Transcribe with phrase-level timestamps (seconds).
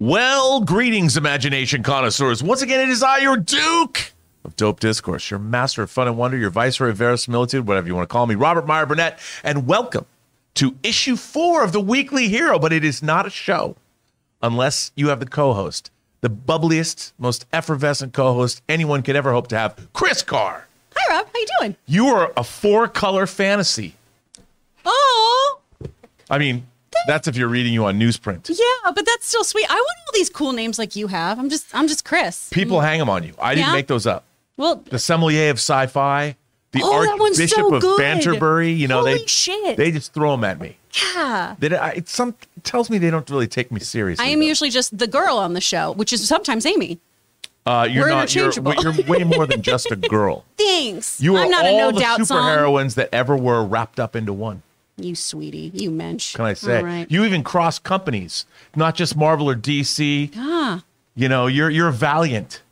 [0.00, 2.42] Well, greetings, imagination connoisseurs.
[2.42, 4.12] Once again, it is I, your Duke
[4.46, 7.94] of Dope Discourse, your master of fun and wonder, your viceroy of verisimilitude, whatever you
[7.94, 10.06] want to call me, Robert Meyer Burnett, and welcome
[10.54, 12.58] to issue four of the Weekly Hero.
[12.58, 13.76] But it is not a show
[14.42, 15.90] unless you have the co host,
[16.22, 20.66] the bubbliest, most effervescent co host anyone could ever hope to have, Kris Carr.
[20.96, 21.26] Hi, Rob.
[21.26, 21.76] How you doing?
[21.84, 23.96] You are a four color fantasy.
[24.82, 25.60] Oh,
[26.30, 26.66] I mean,
[27.06, 28.48] that's if you're reading you on newsprint.
[28.48, 29.66] yeah, but that's still sweet.
[29.70, 31.38] I want all these cool names like you have.
[31.38, 32.48] I'm just, I'm just Kris.
[32.50, 33.34] People hang them on you.
[33.40, 33.72] I didn't Yeah?
[33.74, 34.24] make those up.
[34.56, 36.36] Well, the sommelier of sci-fi,
[36.72, 37.98] the Oh, archbishop so of.
[37.98, 38.70] Banterbury.
[38.72, 39.76] You know, they shit.
[39.76, 40.76] they just throw them at me.
[41.14, 41.56] yeah.
[41.58, 44.24] They, I, it's some it tells me they don't really take me seriously.
[44.24, 44.46] I am though.
[44.46, 46.98] usually just the girl on the show, which is sometimes Amy.
[47.66, 48.34] uh, you're we're not.
[48.34, 50.44] You're, you're way more than just a girl.
[50.58, 51.20] Thanks.
[51.20, 54.14] You are I'm not all a no the doubt superheroines that ever were wrapped up
[54.14, 54.62] into one.
[55.02, 56.34] You sweetie, you mensch.
[56.36, 56.82] Can I say?
[56.82, 57.10] Right.
[57.10, 60.32] You even cross companies, not just Marvel or DC.
[60.36, 60.82] ah,
[61.14, 62.62] You know, you're you're valiant.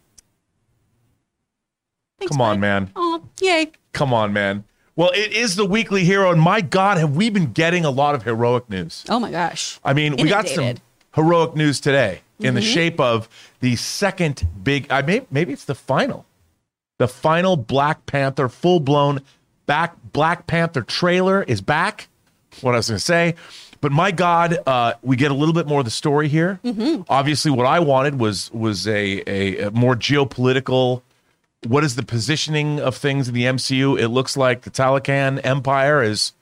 [2.19, 2.91] thanks, Come on, man.
[2.97, 3.73] Oh, yay.
[3.93, 4.65] Come on, man.
[4.97, 8.15] Well, it is the weekly hero, and my God, have we been getting a lot
[8.17, 9.05] of heroic news?
[9.09, 9.79] Oh my gosh.
[9.85, 10.75] I mean, we got some
[11.15, 13.29] heroic news today in the shape of
[13.61, 14.91] the second big.
[14.91, 16.27] I may, maybe it's the final,
[16.99, 19.21] the final Black Panther full blown
[19.67, 22.08] back Black Panther trailer is back.
[22.61, 23.35] What I was going to say,
[23.81, 26.59] but my God, uh, we get a little bit more of the story here.
[27.09, 31.03] Obviously, what I wanted was was a, a, a more geopolitical.
[31.67, 33.99] What is the positioning of things in the MCU?
[34.01, 36.33] It looks like the Talokan Empire is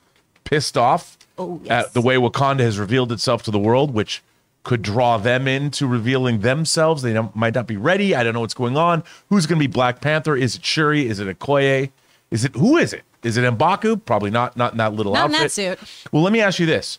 [0.44, 1.86] pissed off Oh, yes.
[1.86, 4.22] at the way Wakanda has revealed itself to the world, which
[4.62, 7.02] could draw them into revealing themselves.
[7.02, 8.14] They don't, might not be ready.
[8.14, 9.04] I don't know what's going on.
[9.30, 10.36] Who's going to be Black Panther?
[10.36, 11.06] Is it Shuri?
[11.08, 11.90] Is it Okoye?
[12.30, 13.02] Is it who is it?
[13.22, 14.04] Is it M'Baku?
[14.04, 14.56] Probably not.
[14.56, 15.78] Not in that little Not in outfit.
[15.78, 16.08] that suit.
[16.12, 16.98] Well, let me ask you this.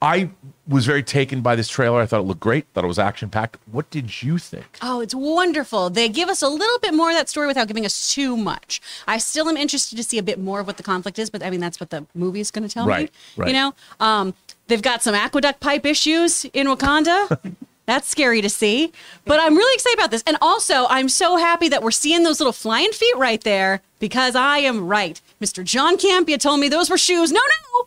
[0.00, 0.30] I
[0.66, 2.00] was very taken by this trailer.
[2.00, 2.66] I thought it looked great.
[2.74, 3.58] Thought it was action packed.
[3.70, 4.66] What did you think?
[4.82, 5.90] Oh, it's wonderful.
[5.90, 8.80] They give us a little bit more of that story without giving us too much.
[9.06, 11.44] I still am interested to see a bit more of what the conflict is, but
[11.44, 13.42] I mean that's what the movie is going to tell Right, me.
[13.44, 13.46] right.
[13.48, 14.34] You know, um,
[14.66, 17.38] they've got some aqueduct pipe issues in Wakanda.
[17.86, 18.92] That's scary to see,
[19.24, 20.22] but I'm really excited about this.
[20.26, 24.36] And also, I'm so happy that we're seeing those little flying feet right there because
[24.36, 25.20] I am right.
[25.40, 25.64] Mr.
[25.64, 27.32] John Campea told me those were shoes.
[27.32, 27.86] No, no,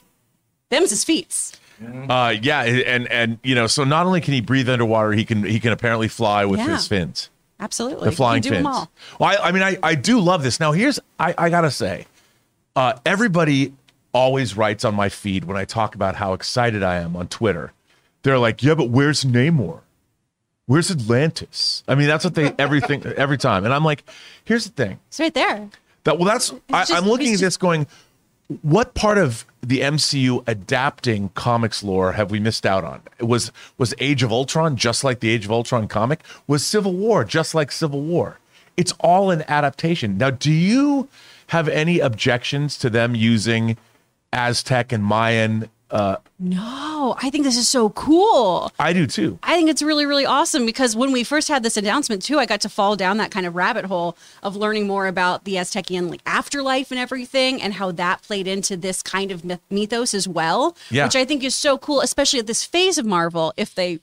[0.70, 1.54] them's his feet.
[2.10, 5.44] Uh, yeah, and and you know, so not only can he breathe underwater, he can
[5.44, 6.76] he can apparently fly with Yeah.
[6.76, 7.30] his fins.
[7.60, 8.56] Absolutely, the flying fins.
[8.56, 8.92] them all.
[9.20, 10.60] Well, I, I mean, I, I do love this.
[10.60, 12.06] Now, here's I, I gotta say,
[12.76, 13.74] uh, everybody
[14.14, 17.72] always writes on my feed when I talk about how excited I am on Twitter.
[18.24, 19.82] They're like, "Yeah, but where's Namor?
[20.68, 24.04] Where's Atlantis?" I mean, that's what they everything every time, and I'm like,
[24.44, 25.00] "Here's the thing.
[25.08, 25.70] It's right there.
[26.04, 27.88] That well, that's I, just- I'm looking at this going."
[28.62, 33.02] What part of the MCU adapting comics lore have we missed out on?
[33.20, 36.20] Was was Age of Ultron just like the Age of Ultron comic?
[36.46, 38.38] Was Civil War just like Civil War?
[38.78, 40.20] It's all an adaptation.
[40.20, 41.08] Now, do you
[41.48, 43.78] have any objections to them using
[44.32, 45.68] Aztec and Mayan?
[45.96, 48.70] Uh, No, I think this is so cool.
[48.78, 49.40] I do too.
[49.42, 52.46] I think it's really, really awesome because when we first had this announcement too, I
[52.46, 56.10] got to fall down that kind of rabbit hole of learning more about the Aztecian
[56.10, 60.28] like afterlife and everything, and how that played into this kind of myth- mythos as
[60.28, 60.76] well.
[60.92, 61.06] Yeah.
[61.06, 63.54] which I think is so cool, especially at this phase of Marvel.
[63.56, 64.00] If they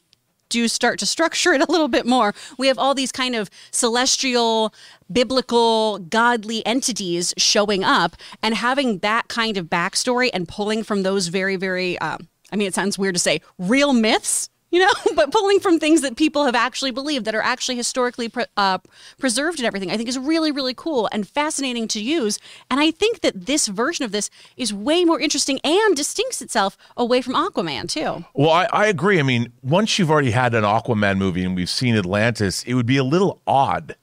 [0.52, 3.50] do start to structure it a little bit more, we have all these kind of
[3.70, 4.72] celestial,
[5.10, 11.28] biblical, godly entities showing up, and having that kind of backstory and pulling from those
[11.28, 11.98] very, very.
[11.98, 15.78] Um, I mean, it sounds weird to say real myths, you know, but pulling from
[15.78, 18.78] things that people have actually believed that are actually historically pre- uh,
[19.18, 22.40] preserved and everything, I think is really, really cool and fascinating to use.
[22.70, 26.76] And I think that this version of this is way more interesting and distincts itself
[26.96, 28.24] away from Aquaman, too.
[28.34, 29.20] Well, I, I agree.
[29.20, 32.86] I mean, once you've already had an Aquaman movie and we've seen Atlantis, it would
[32.86, 33.94] be a little odd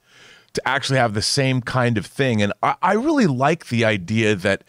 [0.54, 2.42] to actually have the same kind of thing.
[2.42, 4.63] And I, I really like the idea that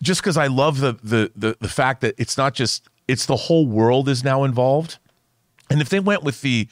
[0.00, 3.36] just because I love the, the the the fact that it's not just it's the
[3.36, 4.98] whole world is now involved.
[5.72, 6.68] And if they went with the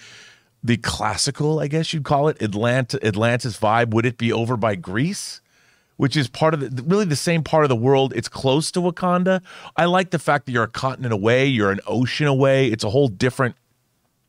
[0.62, 4.74] the classical, I guess you'd call it Atlanta Atlantis vibe, would it be over by
[4.74, 5.40] Greece?
[6.00, 8.14] which is part of the really the same part of the world.
[8.16, 9.42] It's close to Wakanda.
[9.76, 12.68] I like the fact that you're a continent away, you're an ocean away.
[12.68, 13.54] It's a whole different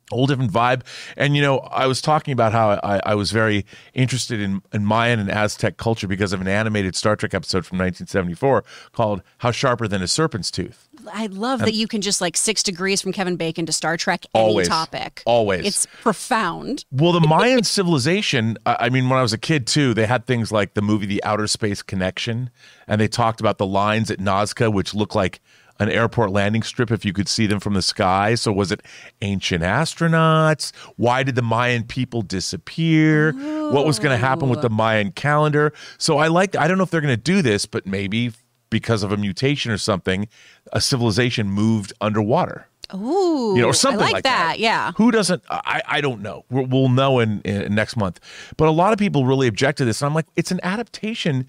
[0.09, 0.81] whole different vibe.
[1.15, 4.85] And you know, I was talking about how I, I was very interested in, in
[4.85, 9.51] Mayan and Aztec culture because of an animated Star Trek episode from 1974 called "How
[9.51, 13.11] Sharper Than a Serpent's Tooth." I love that you can just like six degrees from
[13.11, 14.67] Kevin Bacon to Star Trek any Always.
[14.67, 15.23] topic.
[15.25, 15.65] Always.
[15.65, 16.85] It's profound.
[16.91, 20.25] Well, the Mayan civilization, I I mean, when I was a kid too, they had
[20.25, 22.49] things like the movie The Outer Space Connection,
[22.87, 25.39] and they talked about the lines at Nazca, which look like
[25.81, 28.35] an airport landing strip if you could see them from the sky.
[28.35, 28.81] So, was it
[29.21, 30.71] ancient astronauts?
[30.95, 33.31] Why did the Mayan people disappear?
[33.71, 35.73] What was going to happen with the Mayan calendar?
[35.97, 38.31] So, I like, I don't know if they're going to do this, but maybe
[38.71, 40.27] because of a mutation or something,
[40.73, 44.59] a civilization moved underwater Ooh, you know, or something I like, that.
[44.59, 44.91] Yeah.
[44.97, 45.43] Who doesn't?
[45.49, 46.45] I, I don't know.
[46.49, 48.19] We'll, we'll know in, in next month.
[48.57, 51.47] But a lot of people really object to this, and I'm like, it's an adaptation.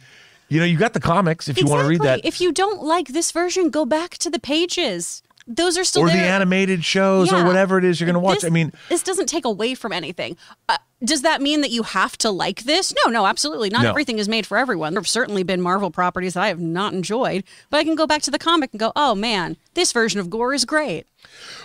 [0.49, 2.83] You know, you got the comics if you want to read that, If you don't
[2.83, 5.23] like this version, go back to the pages.
[5.47, 8.37] Those are still or the animated shows, or whatever it is you're going to watch.
[8.41, 10.37] This- I mean, this doesn't take away from anything.
[10.69, 12.95] Uh, does that mean that you have to like this?
[13.05, 13.69] No, no, absolutely.
[13.71, 13.89] Not No.
[13.91, 14.93] everything is made for everyone.
[14.95, 18.07] There have certainly been Marvel properties that I have not enjoyed, but I can go
[18.07, 21.07] back to the comic and go, oh man, this version of Gore is great.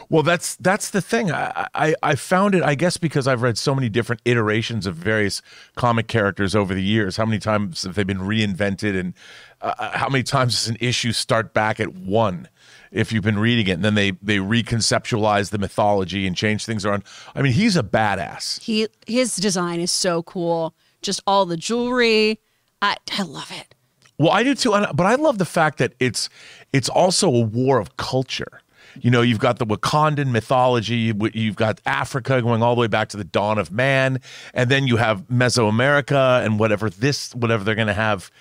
[0.09, 1.31] Well, that's that's the thing.
[1.31, 2.63] I, I I found it.
[2.63, 5.41] I guess because I've read so many different iterations of various
[5.75, 7.18] comic characters over the years.
[7.18, 9.13] How many times have they been reinvented, and
[9.62, 12.47] uh, how many times does an issue start back at one?
[12.92, 16.86] If you've been reading it, and then they they reconceptualize the mythology and change things
[16.86, 17.04] around.
[17.36, 18.62] I mean, he's a badass.
[18.62, 20.74] He his design is so cool.
[21.01, 22.39] Just all the jewelry.
[22.81, 23.75] I I love it.
[24.19, 26.30] Well, I do too, but I love the fact that it's
[26.74, 28.62] it's also a war of culture.
[29.00, 32.88] You know, you've got the Wakandan mythology, you- you've got Africa going all the way
[32.88, 34.19] back to the dawn of man,
[34.56, 38.31] and then you have Mesoamerica and whatever this, whatever they're going to have.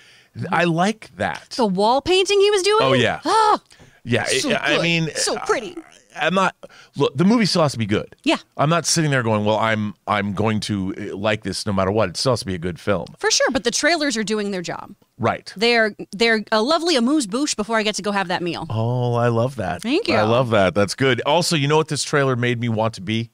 [0.51, 1.51] I like that.
[1.57, 2.77] The wall painting he was doing.
[2.81, 3.59] Oh yeah, Oh,
[4.07, 4.25] yeah.
[4.25, 5.75] so I mean, so pretty.
[6.19, 6.55] I'm not.
[6.95, 8.15] Look, the movie still has to be good.
[8.23, 8.37] Yeah.
[8.57, 11.91] I'm not sitting there going, "Well, I'm I'm going to uh, like this no matter
[11.91, 14.23] what." It still has to be a good film, For sure, but the trailers are
[14.23, 14.95] doing their job.
[15.19, 15.53] right?
[15.55, 18.65] They're they're a lovely amuse bouche before I get to go have that meal.
[18.71, 19.83] Oh, I love that.
[19.83, 20.15] Thank you.
[20.15, 20.73] I love that.
[20.73, 21.21] That's good.
[21.27, 23.29] Also, you know what this trailer made me want to be?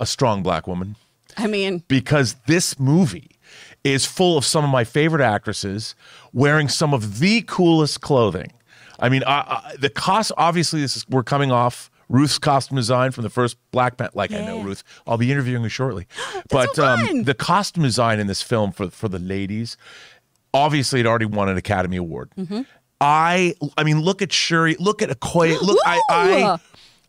[0.00, 0.96] A strong black woman.
[1.36, 3.30] I mean, Because this movie
[3.84, 5.94] is full of some of my favorite actresses
[6.32, 8.52] wearing some of the coolest clothing.
[8.98, 13.12] I mean, I, I, the cost, obviously, this is, we're coming off Ruth's costume design
[13.12, 14.12] from the first Black Panther.
[14.14, 14.82] Like, I know Ruth.
[15.06, 16.06] I'll be interviewing her shortly.
[16.50, 16.86] but so.
[16.86, 19.76] Um, the costume design in this film for, for the ladies,
[20.52, 22.30] obviously, it already won an Academy Award.
[22.38, 22.62] Mm-hmm.
[23.00, 26.58] I I mean, look at Shuri, look at Okoye, look, I I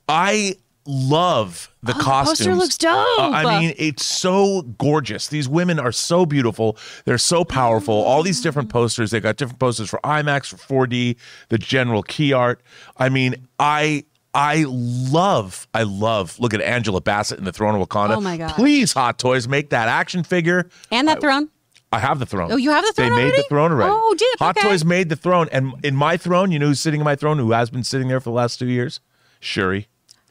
[0.08, 0.56] I
[0.90, 2.40] love the costumes.
[2.40, 3.20] poster looks dope.
[3.20, 5.28] Uh, I mean, it's so gorgeous.
[5.28, 6.78] These women are so beautiful.
[7.06, 7.94] They're so powerful.
[7.94, 9.12] All these different posters.
[9.12, 11.16] They got different posters for IMAX, for 4D,
[11.50, 12.62] the general key art.
[12.98, 16.40] I mean, I I love, I love.
[16.40, 18.18] Look at Angela Bassett in the Throne of Wakanda.
[18.18, 18.54] Oh my God.
[18.56, 20.70] Please, Hot Toys, make that action figure.
[20.92, 21.50] and that throne.
[21.92, 22.52] I have the throne.
[22.52, 23.32] Oh, you have the throne already?
[23.32, 23.92] They made the throne already.
[23.92, 24.68] Oh, did Hot okay.
[24.68, 27.40] Toys made the throne, and in my throne, you know who's sitting in my throne?
[27.40, 29.00] Who has been sitting there for the last two years?
[29.40, 29.88] Shuri.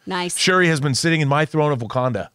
[0.09, 0.37] Nice.
[0.39, 2.31] Shuri has been sitting in my throne of Wakanda.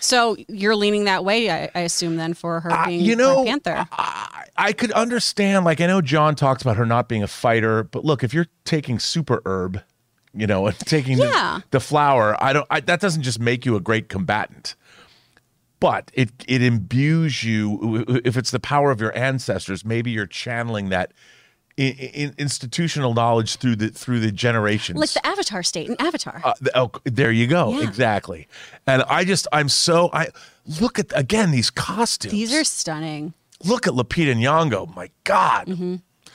[0.00, 3.44] So you're leaning that way, I, I assume, then for her Uh, being you know,
[3.44, 3.88] Black Panther.
[3.92, 5.64] I, I could understand.
[5.64, 8.48] Like I know John talks about her not being a fighter, but look, if you're
[8.64, 9.80] taking super herb,
[10.34, 12.66] you know, and taking the- the, flower, I don't.
[12.70, 14.74] I, that doesn't just make you a great combatant.
[15.78, 18.04] But it it imbues you.
[18.24, 21.12] If it's the power of your ancestors, maybe you're channeling that
[21.88, 24.98] in, in, institutional knowledge through the through the generations.
[24.98, 26.40] like the Avatar state in Avatar.
[26.44, 27.72] Uh, th- oh, there you go.
[27.72, 27.88] Yeah.
[27.88, 28.48] Exactly.
[28.86, 30.28] And I just, I'm so, I
[30.80, 32.32] look at again these costumes.
[32.32, 33.34] These are stunning.
[33.64, 34.94] look at Lupita Nyong'o.
[34.94, 35.68] My God.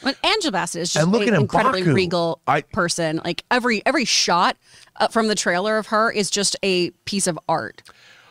[0.01, 1.93] When Angela Bassett is just And look an incredibly M'Baku.
[1.93, 3.19] regal I- person.
[3.23, 4.57] Like every every shot
[4.97, 7.81] uh, from the trailer of her is just a piece of art.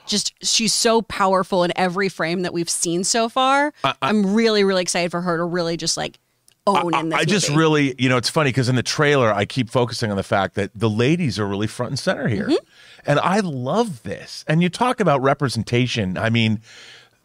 [0.06, 3.73] Just she's so powerful in every frame that we've seen so far.
[3.82, 6.20] I, am really really excited for her to really just like
[6.66, 7.18] own in this.
[7.18, 7.58] I just movie.
[7.58, 10.54] really, you know, it's funny because in the trailer, I keep focusing on the fact
[10.54, 12.46] that the ladies are really front and center here.
[12.49, 13.11] Mm-hmm.
[13.11, 14.44] And I love this.
[14.49, 16.18] And you talk about representation.
[16.18, 16.61] I mean,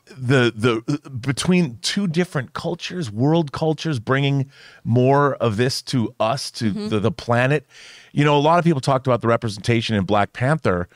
[0.05, 4.51] the the between two different cultures, world cultures, bringing
[4.83, 6.89] more of this to us, to Mm-hmm.
[6.89, 7.65] the, the planet.
[8.11, 10.89] You know, a lot of people talked about the representation in Black Panther,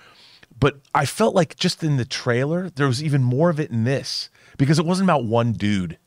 [0.59, 3.85] but I felt like just in the trailer, there was even more of it in
[3.85, 5.97] this because it wasn't about one dude.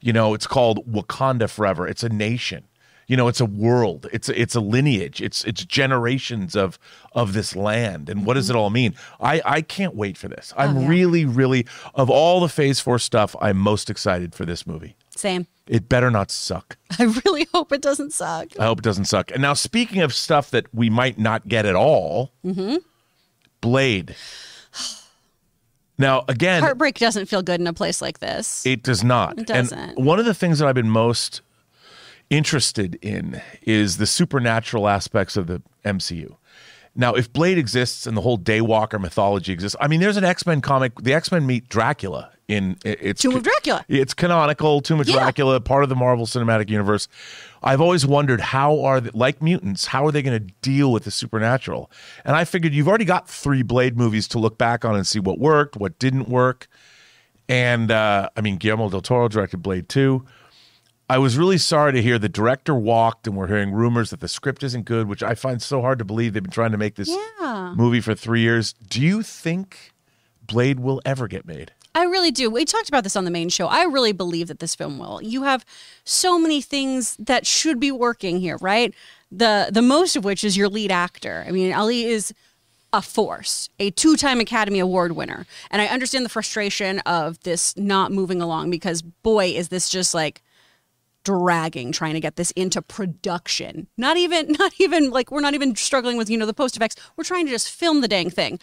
[0.00, 1.86] You know, it's called Wakanda Forever.
[1.86, 2.64] It's a nation.
[3.06, 4.06] You know, it's a world.
[4.12, 5.20] It's a, it's a lineage.
[5.20, 6.78] It's it's generations of
[7.12, 8.08] of this land.
[8.08, 8.94] And what does it all mean?
[9.20, 10.54] I I can't wait for this.
[10.56, 10.88] I'm Oh, yeah.
[10.88, 14.94] really really of all the Phase 4 stuff, I'm most excited for this movie.
[15.16, 15.48] Same.
[15.66, 16.76] It better not suck.
[17.00, 18.48] I really hope it doesn't suck.
[18.60, 19.32] I hope it doesn't suck.
[19.32, 22.76] And now, speaking of stuff that we might not get at all, Mm-hmm.
[23.60, 24.14] Blade.
[26.00, 28.64] Now, again, Heartbreak doesn't feel good in a place like this.
[28.64, 29.38] it does not.
[29.38, 29.78] It doesn't.
[29.78, 31.42] And one of the things that I've been most
[32.30, 36.36] interested in is the supernatural aspects of the MCU.
[36.94, 40.46] Now, if Blade exists and the whole Daywalker mythology exists, I mean, there's an X
[40.46, 40.98] Men comic.
[41.00, 43.84] The X Men meet Dracula in it- it's Tomb of Dracula.
[43.88, 44.80] It's canonical.
[44.80, 45.14] Tomb of Yeah.
[45.16, 47.08] Dracula, part of the Marvel Cinematic Universe.
[47.62, 51.04] I've always wondered how are they, like mutants, how are they going to deal with
[51.04, 51.90] the supernatural?
[52.24, 55.20] And I figured you've already got three Blade movies to look back on and see
[55.20, 56.66] what worked, what didn't work.
[57.48, 60.24] And uh, I mean, Guillermo del Toro directed Blade 2.
[61.08, 64.28] I was really sorry to hear the director walked, and we're hearing rumors that the
[64.28, 66.34] script isn't good, which I find so hard to believe.
[66.34, 67.08] They've been trying to make this
[67.40, 67.74] Yeah.
[67.76, 68.74] movie for three years.
[68.88, 69.92] Do you think
[70.46, 71.72] Blade will ever get made?
[71.94, 72.50] I really do.
[72.50, 73.66] We talked about this on the main show.
[73.66, 75.20] I really believe that this film will.
[75.22, 75.64] You have
[76.04, 78.94] so many things that should be working here, right?
[79.32, 81.44] The the most of which is your lead actor.
[81.46, 82.32] I mean, Ali is
[82.92, 85.46] a force, a two-time Academy Award winner.
[85.70, 90.12] And I understand the frustration of this not moving along because boy, is this just
[90.14, 90.42] like
[91.24, 93.86] dragging trying to get this into production.
[93.96, 96.96] Not even not even like we're not even struggling with, you know, the post effects.
[97.16, 98.58] We're trying to just film the dang thing.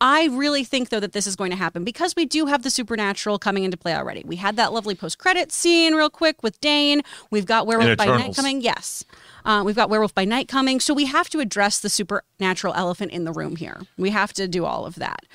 [0.00, 2.70] I really think though that this is going to happen because we do have the
[2.70, 4.22] supernatural coming into play already.
[4.24, 7.02] We had that lovely post credit scene real quick with Dane.
[7.30, 8.62] We've got Werewolf by Night coming.
[8.62, 9.04] Yes.
[9.44, 10.80] Uh, we've got Werewolf by Night coming.
[10.80, 13.82] So we have to address the supernatural elephant in the room here.
[13.98, 15.26] We have to do all of that.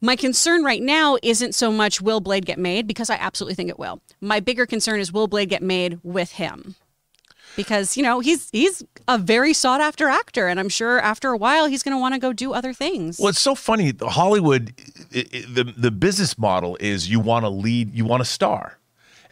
[0.00, 3.68] My concern right now isn't so much will Blade get made because I absolutely think
[3.68, 4.00] it will.
[4.20, 6.76] My bigger concern is will Blade get made with him?
[7.58, 11.36] Because, you know, he's he's a very sought after actor and I'm sure after a
[11.36, 13.18] while he's going to want to go do other things.
[13.18, 13.90] Well, it's so funny.
[13.90, 14.72] The Hollywood,
[15.12, 18.78] i i the the business model is you want to lead, you want to star,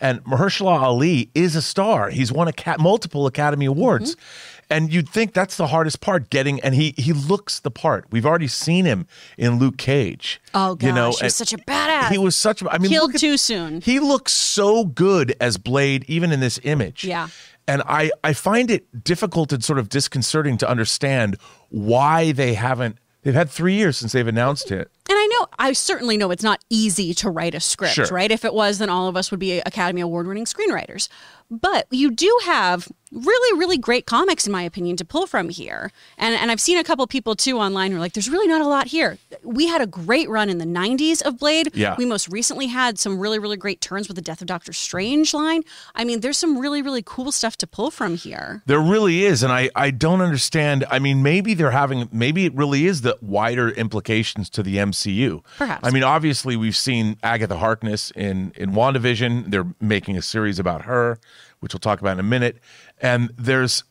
[0.00, 2.10] and Mahershala Ali is a star.
[2.10, 4.55] He's won a cat, multiple Academy Awards, mm-hmm.
[4.70, 6.60] And you'd think that's the hardest part getting.
[6.60, 8.06] And he he looks the part.
[8.10, 9.06] We've already seen him
[9.38, 10.40] in Luke Cage.
[10.54, 12.10] Oh gosh, you know, he was such a badass.
[12.10, 12.62] He was such.
[12.70, 13.80] I mean, Killed at- too soon.
[13.80, 17.04] He looks so good as Blade, even in this image.
[17.04, 17.28] Yeah.
[17.68, 21.36] And I, I find it difficult and sort of disconcerting to understand
[21.70, 22.98] why they haven't.
[23.22, 24.88] They've had three years since they've announced it.
[25.08, 28.06] And I know, I certainly know it's not easy to write a script, Sure.
[28.06, 28.30] right?
[28.30, 31.08] If it was, then all of us would be Academy Award winning screenwriters.
[31.50, 35.92] But you do have really, really great comics, in my opinion, to pull from here.
[36.18, 38.60] And, and I've seen a couple people too online who are like, there's really not
[38.60, 39.18] a lot here.
[39.42, 41.70] We had a great run in the 90s of Blade.
[41.74, 41.94] Yeah.
[41.96, 45.32] We most recently had some really, really great turns with the Death of Doctor Strange
[45.32, 45.62] line.
[45.94, 48.62] I mean, there's some really, really cool stuff to pull from here.
[48.66, 50.84] There really is, and I, I don't understand.
[50.90, 55.44] I mean, maybe they're having maybe it really is the wider implications to the MCU.
[55.58, 55.86] Perhaps.
[55.86, 59.50] I mean, obviously we've seen Agatha Harkness in in WandaVision.
[59.50, 61.18] They're making a series about her,
[61.60, 62.58] which we'll talk about in a minute.
[63.00, 63.84] And there's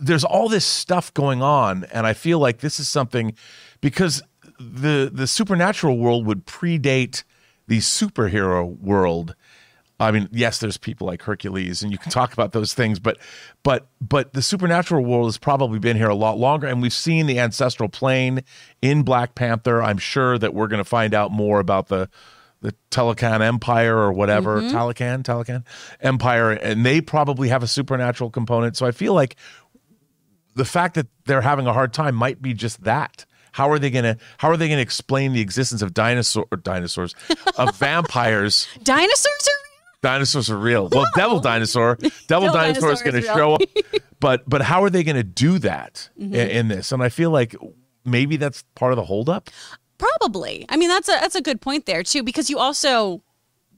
[0.00, 3.34] there's all this stuff going on, and I feel like this is something
[3.80, 4.22] because
[4.58, 7.24] the the supernatural world would predate
[7.66, 9.34] the superhero world.
[10.00, 13.18] I mean, yes, there's people like Hercules, and you can talk about those things, but
[13.62, 17.26] but but the supernatural world has probably been here a lot longer, and we've seen
[17.26, 18.42] the ancestral plane
[18.80, 19.82] in Black Panther.
[19.82, 22.08] I'm sure that we're going to find out more about the
[22.62, 25.64] the Talokan Empire or whatever Talokan Talokan
[26.00, 28.76] Empire, and they probably have a supernatural component.
[28.76, 29.36] So I feel like
[30.54, 33.24] the fact that they're having a hard time might be just that.
[33.52, 37.14] How are they gonna How are they gonna explain the existence of dinosaur dinosaurs
[37.58, 38.66] of vampires?
[38.82, 40.88] Dinosaurs are real Dinosaurs are real.
[40.90, 42.10] Well, devil dinosaur, devil
[42.48, 43.62] Devil dinosaur is going to is show up,
[44.20, 46.34] but but how are they going to do that Mm-hmm.
[46.34, 46.92] in, in this?
[46.92, 47.54] And I feel like
[48.04, 49.48] maybe that's part of the holdup.
[50.02, 50.66] Probably.
[50.68, 53.22] I mean, that's a that's a good point there too, because you also,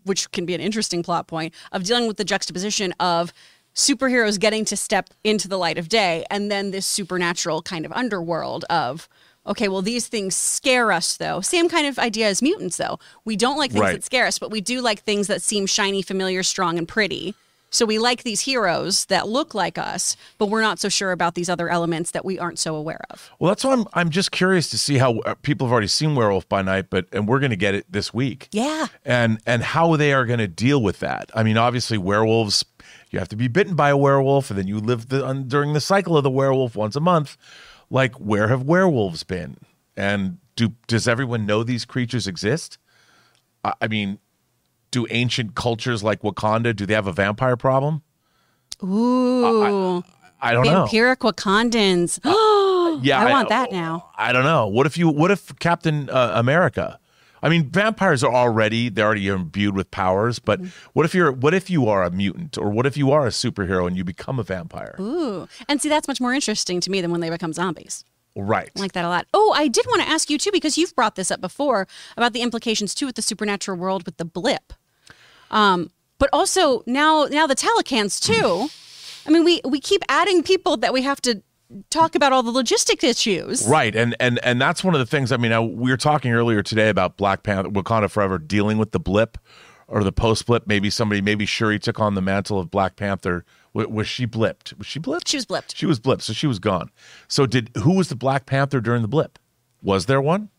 [0.05, 3.33] which can be an interesting plot point of dealing with the juxtaposition of
[3.75, 7.93] superheroes getting to step into the light of day, and then this supernatural kind of
[7.93, 9.09] underworld of.
[9.47, 11.43] Okay, well, these things scare us, though.
[11.43, 12.99] Same kind of idea as mutants, though.
[13.27, 13.93] We don't like things Right.
[13.93, 17.35] that scare us, but we do like things that seem shiny, familiar, strong, and pretty.
[17.75, 21.35] So we like these heroes that look like us, but we're not so sure about
[21.35, 23.33] these other elements that we aren't so aware of.
[23.41, 26.15] Well, that's why I'm I'm just curious to see how uh, people have already seen
[26.15, 28.49] Werewolf by Night, but and we're going to get it this week.
[28.53, 28.87] Yeah.
[29.05, 31.33] and and how they are going to deal with that.
[31.35, 32.65] I mean, obviously, werewolves.
[33.11, 35.73] You have to be bitten by a werewolf, and then you live the, on, during
[35.73, 37.37] the cycle of the werewolf once a month.
[37.91, 39.57] Like, where have werewolves been?
[39.97, 42.79] And do does everyone know these creatures exist?
[43.65, 44.21] I, I mean,
[44.95, 48.03] do ancient cultures like Wakanda do they have a vampire problem?
[48.83, 50.03] Ooh.
[50.41, 50.87] I don't know.
[50.87, 52.21] Vampiric Wakandans.
[53.03, 54.11] Yeah, I want that now.
[54.17, 54.69] I don't know.
[54.69, 55.09] What if you?
[55.09, 57.01] What if Captain uh, America?
[57.43, 60.61] I mean, vampires are already they're already imbued with powers, but
[60.93, 63.31] what if you're what if you are a mutant or what if you are a
[63.31, 64.95] superhero and you become a vampire?
[65.01, 65.49] Ooh.
[65.69, 68.05] And see, that's much more interesting to me than when they become zombies.
[68.37, 68.71] Right.
[68.77, 69.27] I like that a lot.
[69.35, 71.87] Oh, I did want to ask you too, because you've brought this up before
[72.17, 74.73] about the implications too with the supernatural world with the blip.
[75.55, 78.69] Um, but also now now the Talokans too.
[79.27, 81.43] I mean, we we keep adding people that we have to
[81.91, 83.67] talk about all the logistic issues.
[83.67, 85.33] Right, and and and that's one of the things.
[85.33, 88.93] I mean, I, we were talking earlier today about Black Panther, Wakanda Forever, dealing with
[88.93, 89.39] the blip
[89.87, 90.67] or the post blip.
[90.67, 93.45] Maybe somebody, maybe Shuri took on the mantle of Black Panther.
[93.73, 94.77] Was, was she blipped?
[94.77, 95.29] Was she blipped?
[95.29, 95.75] She was blipped.
[95.75, 96.91] She was blipped, so she was gone.
[97.29, 99.39] So did who was the Black Panther during the blip?
[99.83, 100.51] Was there one?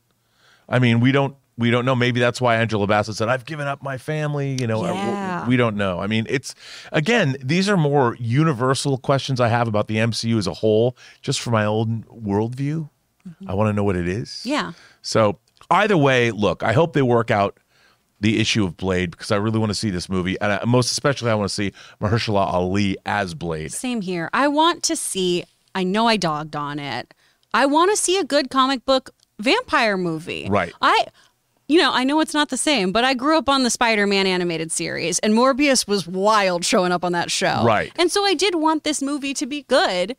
[0.67, 1.95] I mean, we don't we don't know.
[1.95, 5.47] Maybe that's why Angela Bassett said, "I've given up my family." You know, uh, Yeah.
[5.47, 5.99] we don't know.
[5.99, 6.53] I mean, it's
[6.91, 11.39] again, these are more universal questions I have about the MCU as a whole, just
[11.39, 12.89] for my own worldview.
[13.47, 14.41] I want to know what it is.
[14.45, 14.73] Yeah.
[15.01, 15.39] So
[15.71, 17.57] either way, look, I hope they work out
[18.19, 20.91] the issue of Blade because I really want to see this movie, and I, most
[20.91, 21.71] especially, I want to see
[22.01, 23.71] Mahershala Ali as Blade.
[23.71, 24.29] Same here.
[24.33, 25.43] I want to see.
[25.73, 27.13] I know I dogged on it.
[27.53, 29.09] I want to see a good comic book
[29.39, 30.47] vampire movie.
[30.49, 30.71] Right.
[30.81, 31.05] I.
[31.67, 34.05] You know, I know it's not the same, but I grew up on the Spider
[34.05, 37.63] Man animated series, and Morbius was wild showing up on that show.
[37.63, 37.91] Right.
[37.95, 40.15] And so I did want this movie to be good.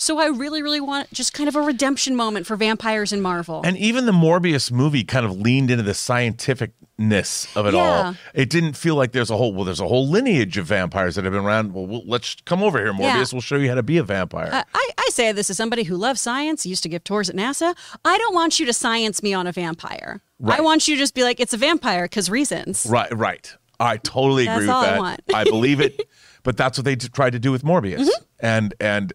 [0.00, 3.60] So I really, really want just kind of a redemption moment for vampires in Marvel.
[3.62, 8.14] And even the Morbius movie kind of leaned into the scientificness of it all.
[8.34, 11.24] It didn't feel like there's a whole well, there's a whole lineage of vampires that
[11.24, 11.74] have been around.
[11.74, 13.00] Well, we'll let's come over here, Morbius.
[13.00, 13.24] Yeah.
[13.32, 14.48] We'll show you how to be a vampire.
[14.52, 17.36] I, I I say this as somebody who loves science, used to give tours at
[17.36, 17.76] NASA.
[18.04, 20.22] I don't want you to science me on a vampire.
[20.38, 20.58] Right.
[20.58, 22.86] I want you to just be like, it's a vampire because reasons.
[22.88, 23.54] right, right.
[23.78, 24.98] I totally agree That's with I that.
[24.98, 25.20] want.
[25.34, 26.06] I believe it,
[26.42, 28.24] but that's what they tried to do with Morbius, Mm-hmm.
[28.46, 29.12] and and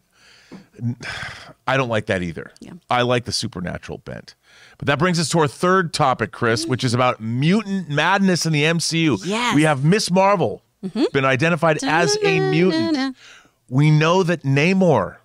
[1.68, 2.52] I don't like that either.
[2.60, 2.74] Yeah.
[2.90, 4.36] I like the supernatural bent.
[4.78, 8.54] But that brings us to our third topic, Kris, which is about mutant madness in
[8.54, 9.18] the MCU.
[9.26, 9.48] Yes.
[9.48, 9.56] Mm-hmm.
[9.56, 10.62] We have Miss Marvel
[11.14, 13.18] been identified as a mutant.
[13.70, 15.18] We know that Namor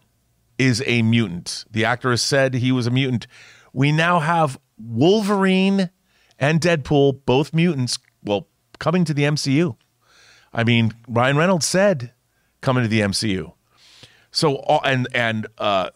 [0.59, 1.65] is a mutant.
[1.71, 3.27] The actor has said he was a mutant.
[3.73, 5.91] We now have Wolverine
[6.39, 9.77] and Deadpool, both mutants, well, coming to the MCU.
[10.53, 12.13] I mean, Ryan Reynolds said
[12.61, 13.53] coming to the MCU.
[14.31, 15.91] So and and uh,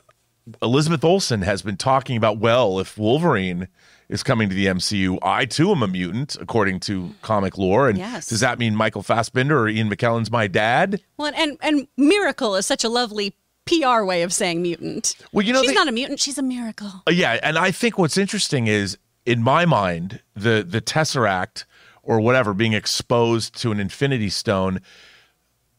[0.63, 3.69] Elizabeth Olsen has been talking about well, if Wolverine
[4.09, 7.89] is coming to the MCU, I too am a mutant according to comic lore.
[7.89, 8.27] And Yes.
[8.29, 11.01] does that mean Michael Fassbender or Ian McKellen's my dad?
[11.17, 13.35] Well, and and miracle is such a lovely
[13.67, 15.17] PR way of saying mutant.
[15.33, 17.03] Well, you know, she's they- not a mutant; she's a miracle.
[17.07, 21.65] Uh, yeah, and I think what's interesting is in my mind the the Tesseract
[22.03, 24.81] or whatever being exposed to an Infinity Stone.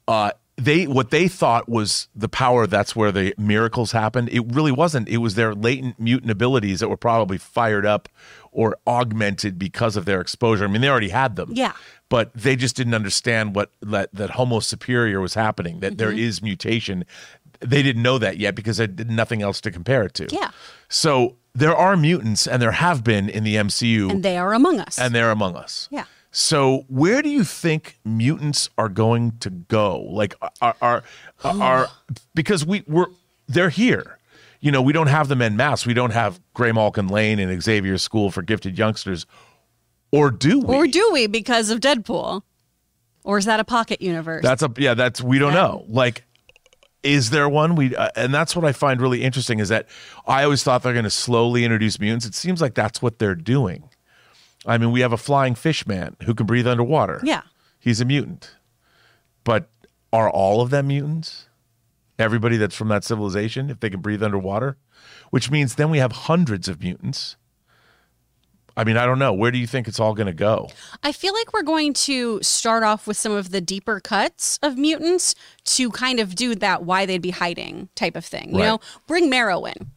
[0.08, 2.66] Uh, they what they thought was the power.
[2.68, 4.30] That's where the miracles happened.
[4.32, 5.10] It really wasn't.
[5.10, 8.08] It was their latent mutant abilities that were probably fired up
[8.52, 10.64] or augmented because of their exposure.
[10.64, 11.50] I mean, they already had them.
[11.54, 11.74] Yeah.
[12.08, 15.82] But they just didn't understand what that, that Homo superior was happening.
[15.82, 16.20] That there Mm-hmm.
[16.20, 17.04] is mutation.
[17.60, 20.28] They didn't know that yet because they did nothing else to compare it to.
[20.32, 20.52] Yeah.
[20.88, 24.80] So there are mutants, and there have been in the MCU, And they are among
[24.80, 25.00] us.
[25.00, 25.88] and they're among us.
[25.92, 26.04] Yeah.
[26.38, 30.02] So where do you think mutants are going to go?
[30.02, 31.04] Like, are are,
[31.46, 31.88] are
[32.34, 33.06] because we we're
[33.48, 34.20] they're here.
[34.60, 35.86] You know, we don't have them en masse.
[35.86, 39.26] We don't have Graymalkin Lane and Xavier School for Gifted Youngsters,
[40.12, 40.76] or do we?
[40.76, 42.42] or do we because of Deadpool?
[43.24, 44.44] Or is that a pocket universe?
[44.44, 44.94] That's a yeah.
[44.94, 45.86] That's we don't know.
[45.88, 46.26] Like,
[47.02, 47.78] is there one?
[47.78, 49.88] We uh, and that's what I find really interesting is that
[50.28, 52.26] I always thought they're going to slowly introduce mutants.
[52.26, 53.90] It seems like that's what they're doing.
[54.66, 57.20] I mean, we have a flying fish man who can breathe underwater.
[57.24, 57.42] Yeah.
[57.80, 58.56] he's a mutant.
[59.44, 59.70] But
[60.12, 61.48] are all of them mutants?
[62.18, 64.78] Everybody that's from that civilization, if they can breathe underwater,
[65.32, 67.36] which means then we have hundreds of mutants.
[68.78, 69.34] I mean, I don't know.
[69.34, 70.70] Where do you think it's all going to go?
[71.04, 74.78] I feel like we're going to start off with some of the deeper cuts of
[74.78, 75.34] mutants
[75.66, 78.52] to kind of do that why they'd be hiding type of thing.
[78.54, 78.66] You Right.
[78.68, 79.92] know, bring Marrow in.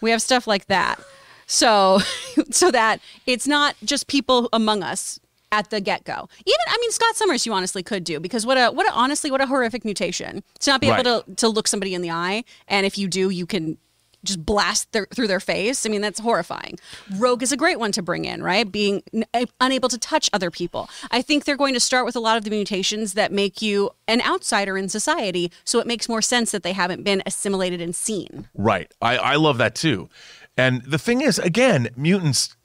[0.00, 1.00] We have stuff like that.
[1.46, 2.00] So
[2.50, 5.20] so that it's not just people among us
[5.52, 6.28] at the get-go.
[6.44, 9.30] Even I mean Scott Summers you honestly could do because what a what a honestly
[9.30, 10.42] what a horrific mutation.
[10.60, 13.30] To not be able to to look somebody in the eye and if you do
[13.30, 13.78] you can
[14.24, 15.86] just blast their, through their face.
[15.86, 16.78] I mean, that's horrifying.
[17.18, 18.70] Rogue is a great one to bring in, right?
[18.70, 20.88] Being n- unable to touch other people.
[21.10, 23.90] I think they're going to start with a lot of the mutations that make you
[24.08, 25.52] an outsider in society.
[25.64, 28.48] So it makes more sense that they haven't been assimilated and seen.
[28.54, 28.90] Right.
[29.00, 30.08] I, I love that too.
[30.56, 32.56] And the thing is, again, mutants,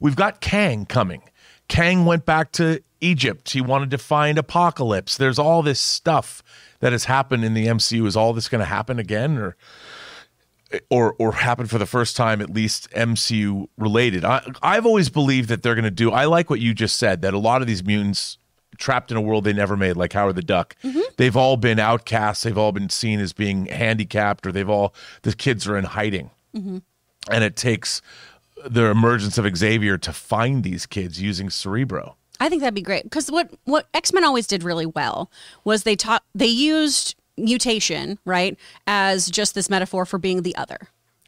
[0.00, 1.22] we've got Kang coming.
[1.68, 3.50] Kang went back to Egypt.
[3.50, 5.16] He wanted to find Apocalypse.
[5.16, 6.42] There's all this stuff
[6.80, 8.06] that has happened in the MCU.
[8.06, 9.38] Is all this going to happen again?
[9.38, 9.56] Or
[10.90, 14.24] or or happen for the first time, at least MCU related.
[14.24, 16.10] I, I've always believed that they're going to do.
[16.10, 18.38] I like what you just said that a lot of these mutants
[18.76, 20.74] trapped in a world they never made, like Howard the Duck.
[20.82, 21.00] Mm-hmm.
[21.16, 22.42] They've all been outcasts.
[22.42, 26.30] They've all been seen as being handicapped, or they've all the kids are in hiding,
[26.54, 26.78] mm-hmm.
[27.30, 28.02] And it takes
[28.64, 32.16] the emergence of Xavier to find these kids using Cerebro.
[32.40, 35.30] I think that'd be great because what what X Men always did really well
[35.64, 38.56] was they taught they used mutation right
[38.86, 40.78] as just this metaphor for being the other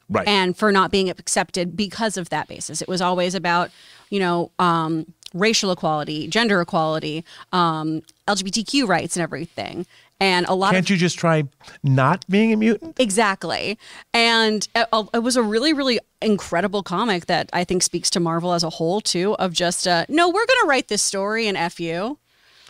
[0.08, 0.28] Right.
[0.28, 2.80] and for not being accepted because of that basis.
[2.80, 3.70] It was always about
[4.10, 9.84] you know um, racial equality, gender equality, um, LGBTQ rights, and everything.
[10.18, 11.44] And a lot Can't you just try
[11.82, 12.98] not being a mutant?
[12.98, 13.78] Exactly.
[14.14, 18.54] And it, it was a really, really incredible comic that I think speaks to Marvel
[18.54, 21.56] as a whole, too, of just, uh, no, we're going to write this story in
[21.70, 22.18] FU,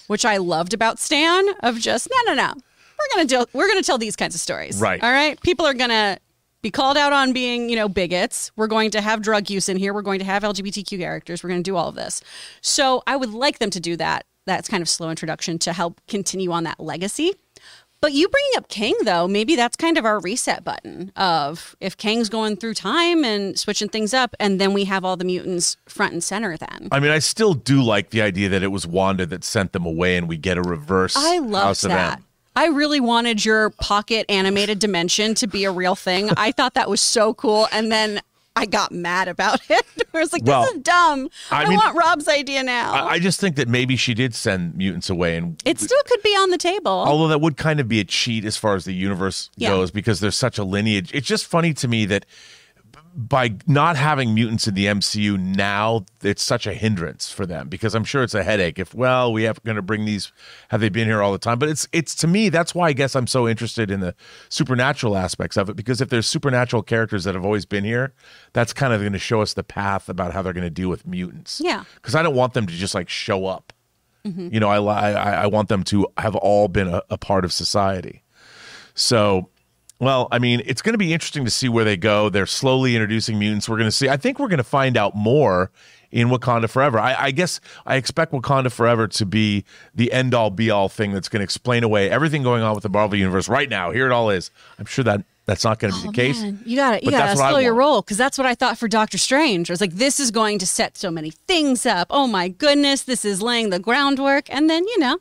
[0.09, 2.52] which I loved about Stan, of just, no, no, no.
[2.52, 4.80] We're going to do, we're going to tell these kinds of stories.
[4.80, 5.00] Right.
[5.00, 5.40] All right.
[5.42, 6.18] People are going to
[6.62, 8.50] be called out on being, you know, bigots.
[8.56, 9.94] We're going to have drug use in here.
[9.94, 11.44] We're going to have LGBTQ characters.
[11.44, 12.22] We're going to do all of this.
[12.61, 14.26] So I would like them to do that.
[14.46, 17.35] That's kind of slow introduction to help continue on that legacy.
[18.00, 21.96] But you bringing up King, though, maybe that's kind of our reset button of if
[21.96, 25.76] Kang's going through time and switching things up, and then we have all the mutants
[25.87, 26.88] front and center then.
[26.92, 29.87] I mean, I still do like the idea that it was Wanda that sent them
[29.87, 31.14] away, and we get a reverse.
[31.16, 32.22] I love that.
[32.54, 36.30] I really wanted your pocket animated dimension to be a real thing.
[36.37, 37.66] I thought that was so cool.
[37.72, 38.20] And then
[38.57, 39.85] I got mad about it.
[40.14, 41.29] I was like, this Well, is dumb.
[41.51, 42.92] I, I mean- want Rob's idea now.
[42.92, 46.23] I, I just think that maybe she did send mutants away, and it still could
[46.23, 46.90] be on the table.
[46.90, 49.69] although that would kind of be a cheat as far as the universe Yeah.
[49.71, 51.11] goes because there's such a lineage.
[51.14, 52.25] It's just funny to me that
[53.16, 57.94] by not having mutants in the MCU now, it's such a hindrance for them because
[57.94, 58.79] I'm sure it's a headache.
[58.79, 60.31] If well, we have going to bring these,
[60.68, 61.59] have they been here all the time?
[61.59, 64.14] But it's it's to me that's why I guess I'm so interested in the
[64.50, 68.12] supernatural aspects of it because if there's supernatural characters that have always been here,
[68.52, 70.90] that's kind of going to show us the path about how they're going to deal
[70.90, 71.59] with mutants.
[71.64, 71.85] Yeah.
[71.94, 73.72] because I don't want them to just like show up.
[74.26, 74.48] Mm-hmm.
[74.52, 77.52] You know, I, I I want them to have all been a, a part of
[77.52, 78.24] society.
[78.94, 79.48] So,
[79.98, 82.28] well, I mean, it's going to be interesting to see where they go.
[82.28, 83.68] They're slowly introducing mutants.
[83.68, 84.09] We're going to see.
[84.09, 85.70] I think we're going to find out more
[86.11, 86.98] in Wakanda Forever.
[86.98, 91.12] I, I guess I expect Wakanda Forever to be the end all be all thing
[91.12, 93.90] that's going to explain away everything going on with the Marvel universe right now.
[93.90, 94.50] Here it all is.
[94.78, 96.38] I'm sure that that's not going to be the oh, case.
[96.40, 98.54] Oh, Man, you got to you got to slow your roll because that's what I
[98.54, 99.70] thought for Doctor Strange.
[99.70, 102.09] I was like, this is going to set so many things up.
[102.11, 105.18] Oh my goodness, this is laying the groundwork, and then you know,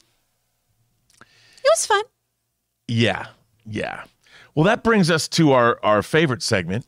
[1.21, 2.03] it was fun.
[2.87, 3.27] Yeah,
[3.65, 4.03] yeah.
[4.55, 6.85] Well, that brings us to our our favorite segment.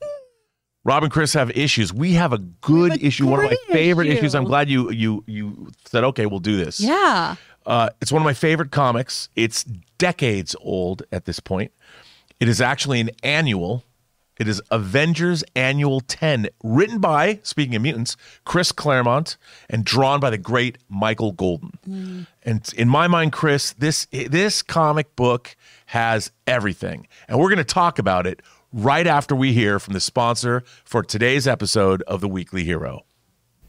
[0.86, 1.92] Rob and Kris have issues.
[1.94, 4.20] We have a good a issue, one of my favorite issue.
[4.20, 4.36] issues.
[4.36, 6.80] I'm glad you you you said okay, we'll do this.
[6.80, 7.36] Yeah.
[7.66, 9.28] Uh, it's one of my favorite comics.
[9.36, 9.66] It's
[9.98, 11.74] decades old at this point.
[12.40, 13.84] It is actually an annual.
[14.40, 19.38] It is Avengers Annual 10, written by, speaking of mutants, Chris Claremont
[19.70, 21.72] and drawn by the great Michael Golden.
[21.88, 22.28] Mm.
[22.44, 25.56] And in my mind, Kris, this this comic book
[25.88, 27.08] has everything.
[27.28, 31.02] And we're going to talk about it right after we hear from the sponsor for
[31.02, 33.07] today's episode of The Weekly Hero.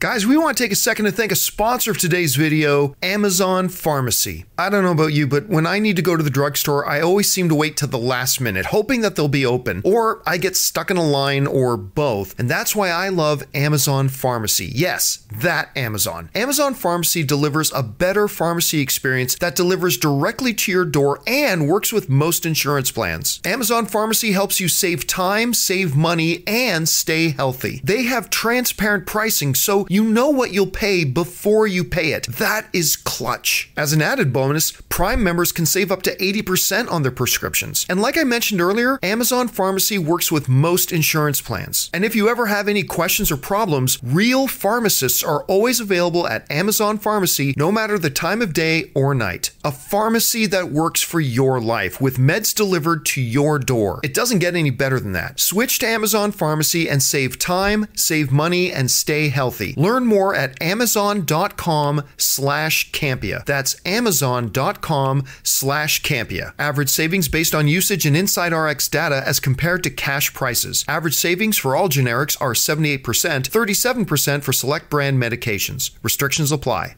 [0.01, 3.69] Guys, we want to take a second to thank a sponsor of today's video, Amazon
[3.69, 4.45] Pharmacy.
[4.57, 7.01] I don't know about you, but when I need to go to the drugstore, I
[7.01, 10.37] always seem to wait to the last minute, hoping that they'll be open, or I
[10.37, 12.39] get stuck in a line, or both.
[12.39, 14.71] And that's why I love Amazon Pharmacy.
[14.73, 16.31] Yes, that Amazon.
[16.33, 21.93] Amazon Pharmacy delivers a better pharmacy experience that delivers directly to your door and works
[21.93, 23.41] with most insurance plans.
[23.45, 27.81] Amazon Pharmacy helps you save time, save money, and stay healthy.
[27.83, 32.27] They have transparent pricing, so you know what you'll pay before you pay it.
[32.27, 33.70] That is clutch.
[33.77, 37.87] As an added bonus, Prime members can save up to 80% on their prescriptions.
[37.88, 41.88] And like I mentioned earlier, Amazon Pharmacy works with most insurance plans.
[41.94, 46.51] And if you ever have any questions or problems, real pharmacists are always available at
[46.51, 49.53] Amazon Pharmacy no matter the time of day or night.
[49.62, 54.01] A pharmacy that works for your life with meds delivered to your door.
[54.03, 55.38] It doesn't get any better than that.
[55.38, 59.74] Switch to Amazon Pharmacy and save time, save money, and stay healthy.
[59.79, 63.45] Learn more at amazon.com slash Campea.
[63.47, 66.53] That's amazon.com slash Campea.
[66.59, 70.85] Average savings based on usage and Inside RX data as compared to cash prices.
[70.88, 75.93] Average savings for all generics are 78%, 37% for select brand medications.
[76.03, 76.97] Restrictions apply.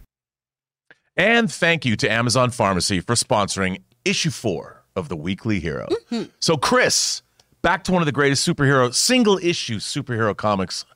[1.18, 5.86] And thank you to Amazon Pharmacy for sponsoring issue four of the Weekly Hero.
[5.90, 6.30] Mm-hmm.
[6.38, 7.20] So, Kris,
[7.60, 10.86] back to one of the greatest superhero, single issue superhero comics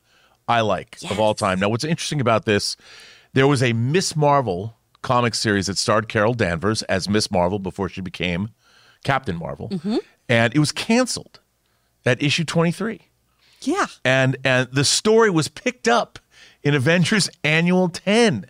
[0.47, 1.61] I like of all time.
[1.61, 2.77] Now, what's interesting about this,
[3.33, 7.89] there was a Miss Marvel comic series that starred Carol Danvers as Miss Marvel before
[7.89, 8.51] she became
[9.05, 9.99] Captain Marvel, mm-hmm.
[10.29, 11.41] and it was canceled.
[12.07, 13.01] at issue 23.
[13.63, 13.87] Yeah.
[14.05, 16.19] and and the story was picked up
[16.63, 18.47] in Avengers Annual 10.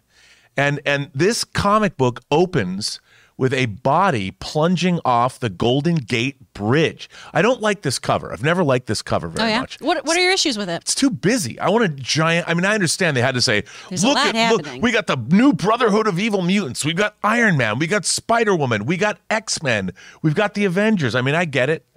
[0.57, 3.00] And and this comic book opens
[3.37, 7.11] with a body plunging off the Golden Gate Bridge.
[7.33, 8.33] I don't like this cover.
[8.33, 9.61] I've never liked this cover very Oh yeah.
[9.61, 9.81] much.
[9.81, 10.83] What What are your issues with it?
[10.83, 11.59] It's too busy.
[11.59, 12.49] I want a giant.
[12.49, 15.16] I mean, I understand they had to say, There's "Look at look, we got the
[15.16, 16.85] new Brotherhood of Evil Mutants.
[16.85, 17.79] We've got Iron Man.
[17.81, 18.85] We got Spider Woman.
[18.87, 19.90] We got X Men.
[20.23, 21.85] We've got the Avengers." I mean, I get it.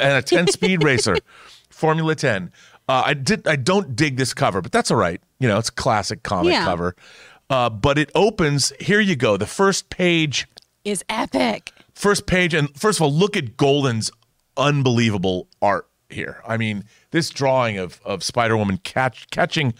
[0.00, 1.16] And a ten speed racer,
[1.68, 2.52] Formula Ten.
[2.88, 3.46] Uh, I did.
[3.48, 5.20] I don't dig this cover, but that's all right.
[5.40, 6.64] You know, it's a classic comic Yeah.
[6.64, 6.94] cover.
[7.50, 8.72] Uh, but it opens.
[8.80, 9.36] Here you go.
[9.36, 10.46] The first page
[10.84, 11.72] Is epic.
[11.94, 14.10] first page and first of all look at golden's
[14.56, 19.74] unbelievable art here i mean this drawing of of spider-woman catch, catching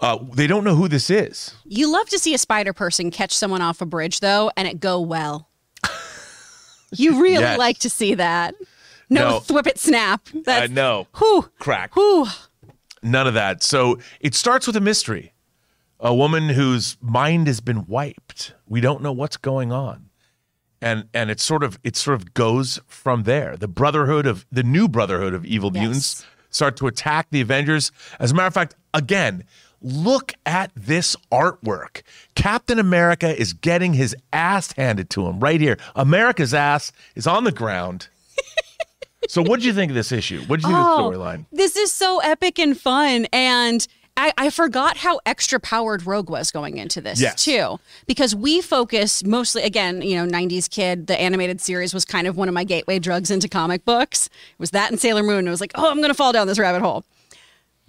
[0.00, 3.32] uh, they don't know who this is You love to see a spider person catch
[3.34, 5.48] someone off a bridge, though, and it go well.
[6.92, 7.58] You really Yes.
[7.58, 8.54] like to see that.
[9.10, 9.40] No, No.
[9.40, 10.22] thwip it snap.
[10.34, 12.26] i That's, know Whew, crack whew.
[13.02, 15.32] none of that so it starts with a mystery
[16.00, 18.54] a woman whose mind has been wiped.
[18.66, 20.10] We don't know what's going on.
[20.80, 23.56] And and it sort of it sort of goes from there.
[23.56, 25.80] The brotherhood of the new brotherhood of evil Yes.
[25.82, 27.90] mutants start to attack the avengers.
[28.20, 29.44] As a matter of fact again
[29.80, 32.02] look at this artwork.
[32.34, 35.78] Captain america is getting his ass handed to him right here.
[35.96, 38.08] America's ass is on the ground.
[39.28, 40.40] So what do you think of this issue?
[40.46, 41.44] What do you think Oh, of the oh, storyline?
[41.52, 43.26] This is so epic and fun.
[43.32, 43.86] And
[44.18, 47.44] I, I forgot how extra powered Rogue was going into this Yes.
[47.44, 51.06] too, because we focus mostly again, you know, '90s kid.
[51.06, 54.26] The animated series was kind of one of my gateway drugs into comic books.
[54.26, 55.38] It was that and Sailor Moon.
[55.40, 57.04] And I was like, oh, I'm going to fall down this rabbit hole.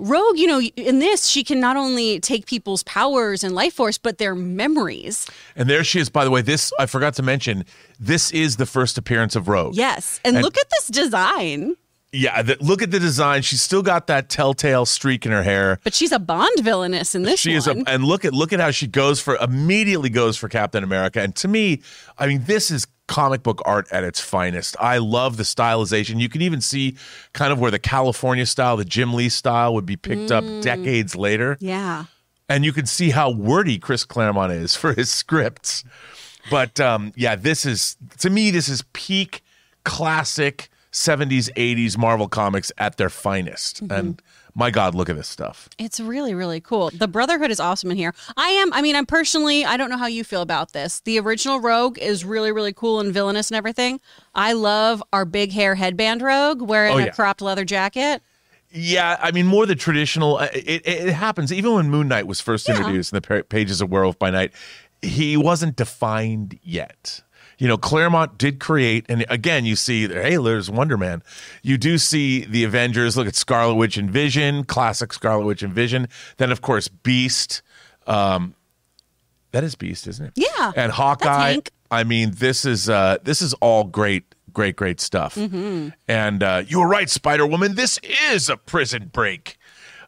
[0.02, 3.98] Rogue, you know, in this, she can not only take people's powers and life force,
[3.98, 5.28] but their memories.
[5.58, 6.10] And there she is.
[6.10, 7.66] By the way, this I forgot to mention.
[8.00, 9.76] This is the first appearance of Rogue.
[9.76, 10.22] Yes.
[10.24, 11.76] And, And- look at this design.
[12.12, 12.42] Yeah.
[12.42, 13.42] The, look at the design.
[13.42, 15.80] She's still got that telltale streak in her hair.
[15.84, 18.60] But she's a Bond villainess in this She is, a, and look at look at
[18.60, 21.22] how she goes for immediately goes for Captain America.
[21.22, 21.82] And to me,
[22.18, 24.76] I mean, this is comic book art at its finest.
[24.80, 26.20] I love the stylization.
[26.20, 26.96] You can even see
[27.34, 31.16] kind of where the California style, the Jim Lee style, would be picked up decades
[31.16, 31.58] later.
[31.60, 32.06] yeah.
[32.48, 35.84] and you can see how wordy Chris Claremont is for his scripts.
[36.52, 39.44] But um, yeah, this is to me, this is peak
[39.84, 43.82] classic 70s, 80s Marvel comics at their finest.
[43.90, 44.22] And
[44.56, 45.70] my God, look at this stuff.
[45.78, 46.90] It's really, really cool.
[46.94, 48.14] The Brotherhood is awesome in here.
[48.36, 51.02] I am, I mean, I'm personally, I don't know how you feel about this.
[51.02, 54.02] The original Rogue is really, really cool and villainous and everything.
[54.34, 58.24] I love our big hair headband Rogue wearing Oh, a cropped leather jacket.
[58.72, 60.38] Yeah, I mean, more the traditional.
[60.38, 63.82] uh, It, it, it happens even when Moon Knight was first introduced in the pages
[63.82, 64.52] of Werewolf by Night.
[65.02, 67.22] He wasn't defined yet.
[67.60, 71.22] You know, Claremont did create, and again, you see, hey, there's Wonder Man.
[71.62, 73.18] You do see the Avengers.
[73.18, 76.08] Look at Scarlet Witch and Vision, classic Scarlet Witch and Vision.
[76.38, 77.62] Then, of course, Beast.
[78.08, 78.56] Um,
[79.52, 80.34] that is Beast, isn't it?
[80.36, 81.58] Yeah, And Hawkeye.
[81.92, 85.36] I mean, this is uh, this is all great, great, great stuff.
[85.36, 85.90] Mm-hmm.
[86.08, 87.76] And uh, you were right, Spider Woman.
[87.76, 88.00] This
[88.32, 89.58] is a prison break.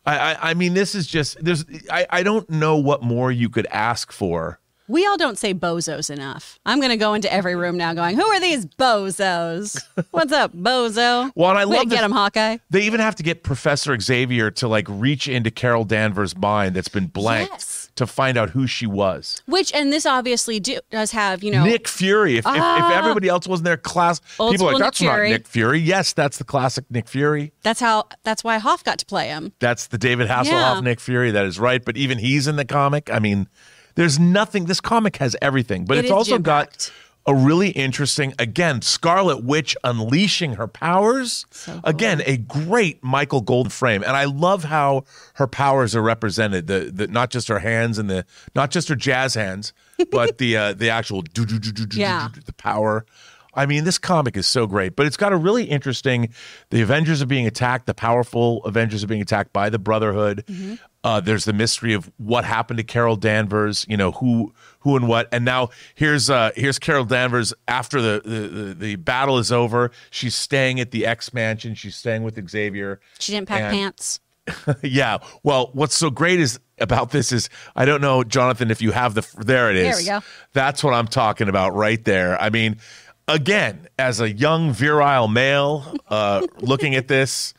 [0.06, 1.66] I, I, I mean, this is just there's.
[1.92, 4.61] I, I don't know what more you could ask for.
[4.92, 6.60] We all don't say bozos enough.
[6.66, 9.82] I'm going to go into every room now going, who are these bozos?
[10.12, 11.32] What's up, bozo?
[11.34, 12.58] Well, and I Way love to get him, Hawkeye.
[12.70, 16.90] They even have to get Professor Xavier to like reach into Carol Danvers' mind that's
[16.90, 17.90] been blanked Yes.
[17.96, 19.42] to find out who she was.
[19.46, 22.34] Which, and this obviously do, does have, you know, Nick Fury.
[22.34, 22.94] If, if, if ah.
[22.94, 25.80] everybody else wasn't there, class people are like Nick that's not Fury." Nick Fury.
[25.80, 27.54] Yes, that's the classic Nick Fury.
[27.64, 29.54] that's how, that's why Hoff got to play him.
[29.60, 30.80] That's the David Hasselhoff Yeah.
[30.82, 31.32] Nick Fury.
[31.32, 31.84] That is right.
[31.84, 33.10] But even he's in the comic.
[33.10, 33.48] I mean,
[33.96, 34.66] there's nothing.
[34.66, 36.92] This comic has everything, but It it's also got
[37.28, 41.46] a really interesting, again, Scarlet Witch unleashing her powers.
[41.84, 45.04] Again, a great Michael Gold frame, and I love how
[45.36, 46.68] her powers are represented.
[46.68, 48.26] The the not just her hands and the
[48.56, 49.74] not just her jazz hands,
[50.12, 51.98] but the uh, the actual do do do do do
[52.46, 53.06] the power.
[53.54, 56.30] I mean, this comic is so great, but it's got a really interesting.
[56.70, 57.86] The Avengers are being attacked.
[57.86, 60.46] The powerful Avengers are being attacked by the Brotherhood.
[61.04, 63.86] Uh, there's the mystery of what happened to Carol Danvers.
[63.90, 65.28] You know who, who and what.
[65.32, 69.92] And now here's uh, here's Carol Danvers after the, the the the battle is over.
[70.12, 71.74] She's staying at the X Mansion.
[71.76, 73.00] She's staying with Xavier.
[73.20, 74.20] She didn't pack And- pants.
[74.82, 75.20] yeah.
[75.44, 79.14] Well, what's so great is about this is I don't know, Jonathan, if you have
[79.14, 80.06] the there it is.
[80.06, 80.26] There we go.
[80.54, 82.42] That's what I'm talking about right there.
[82.42, 82.78] I mean,
[83.28, 87.54] again, as a young virile male uh, looking at this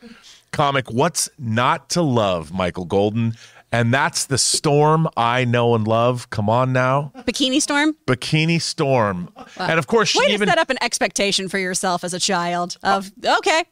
[0.51, 3.35] comic, what's not to love, Michael Golden?
[3.71, 6.29] And that's the storm I know and love.
[6.29, 7.95] Come on now, Bikini Storm?
[8.05, 12.13] Bikini Storm, and of course she Way even set up an expectation for yourself as
[12.13, 13.63] a child of, okay,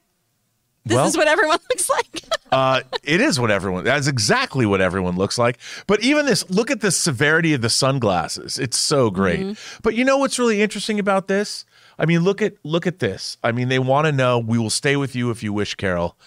[0.86, 2.24] This Well- is what everyone looks like.
[2.52, 3.84] Uh, it is what everyone.
[3.86, 5.58] That's exactly what everyone looks like.
[5.88, 8.60] But even this, look at the severity of the sunglasses.
[8.60, 9.58] It's so great.
[9.84, 11.66] But you know what's really interesting about this?
[11.98, 13.38] I mean, look at look at this.
[13.44, 14.38] I mean, they want to know.
[14.40, 16.18] We will stay with you if you wish, Carol.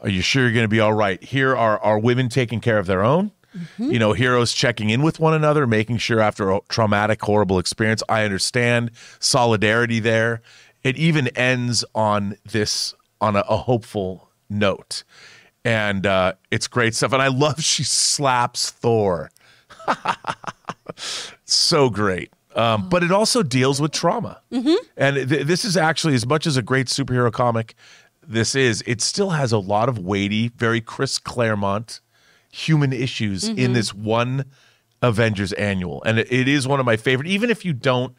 [0.00, 1.22] Are you sure you're going to be all right?
[1.22, 3.32] Here are are women taking care of their own.
[3.78, 8.02] You know, heroes checking in with one another, making sure after a traumatic, horrible experience.
[8.08, 10.40] I understand solidarity there.
[10.82, 15.04] It even ends on this on a, a hopeful note
[15.64, 17.12] and uh, it's great stuff.
[17.12, 19.30] And I love she slaps Thor.
[21.44, 22.30] so great.
[22.54, 24.40] Um, but it also deals with trauma.
[24.96, 27.74] And th- this is actually, as much as a great superhero comic,
[28.26, 32.00] this is, it still has a lot of weighty, very Chris Claremont
[32.52, 34.44] human issues in this one
[35.02, 36.00] Avengers annual.
[36.04, 38.14] And it, it is one of my favorite, even if you don't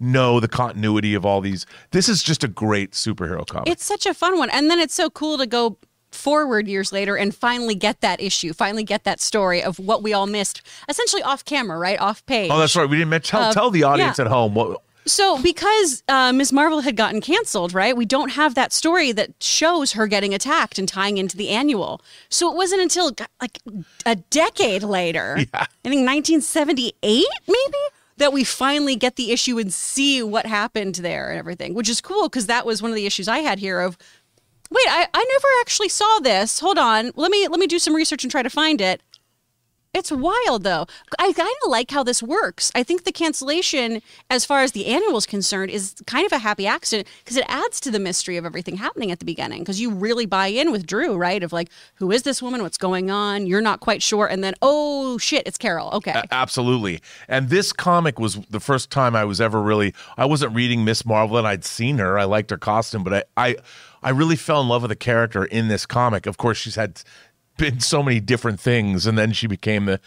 [0.00, 1.66] know the continuity of all these.
[1.90, 3.68] This is just a great superhero comic.
[3.68, 4.50] It's such a fun one.
[4.50, 5.78] And then it's so cool to go
[6.12, 10.12] forward years later and finally get that issue, finally get that story of what we
[10.12, 12.00] all missed, essentially off camera, right?
[12.00, 12.50] Off page.
[12.50, 12.88] oh, that's right.
[12.88, 14.24] We didn't mention, tell, Uh, tell the audience yeah.
[14.24, 14.82] at home what.
[15.06, 16.52] So, because uh, Ms.
[16.52, 17.96] Marvel had gotten canceled, right?
[17.96, 22.02] We don't have that story that shows her getting attacked and tying into the annual.
[22.28, 23.58] So it wasn't until like
[24.04, 27.78] a decade later, I think 1978, maybe,
[28.20, 32.00] that we finally get the issue and see what happened there and everything, which is
[32.00, 33.96] cool because that was one of the issues I had here of.
[34.70, 36.60] Wait, I, I never actually saw this.
[36.60, 37.10] Hold on.
[37.16, 39.02] Let me let me do some research and try to find it.
[39.92, 40.86] It's wild though.
[41.18, 42.70] I kind of like how this works.
[42.76, 46.38] I think the cancellation, as far as the annual is concerned, is kind of a
[46.38, 49.60] happy accident because it adds to the mystery of everything happening at the beginning.
[49.60, 51.42] Because you really buy in with Drew, right?
[51.42, 52.62] Of like, who is this woman?
[52.62, 53.46] What's going on?
[53.46, 55.90] You're not quite sure, and then oh shit, it's Carol.
[55.94, 57.00] Okay, Absolutely.
[57.26, 61.04] And this comic was the first time I was ever really I wasn't reading Miss
[61.04, 62.16] Marvel and I'd seen her.
[62.16, 63.56] I liked her costume, but I I,
[64.02, 66.26] I really fell in love with the character in this comic.
[66.26, 67.02] Of course, she's had
[67.60, 70.00] been so many different things and then she became the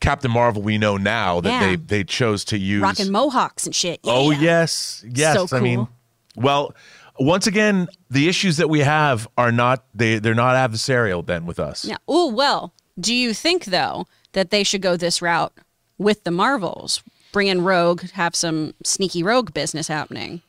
[0.00, 1.66] Captain Marvel we know now that Yeah.
[1.70, 2.82] they they chose to use.
[2.82, 3.98] rocking mohawks and shit.
[4.04, 5.04] Oh yes.
[5.08, 5.50] Yes.
[5.50, 5.88] So I mean
[6.36, 6.74] well,
[7.18, 11.58] once again, the issues that we have are not they they're not adversarial then with
[11.58, 11.84] us.
[11.84, 11.96] Yeah.
[12.06, 12.72] Oh well.
[12.98, 15.52] Do you think though that they should go this route
[15.98, 17.02] with the Marvels?
[17.32, 20.42] Bring in Rogue, have some sneaky Rogue business happening.